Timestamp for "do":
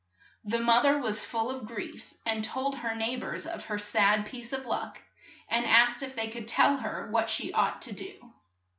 7.93-8.33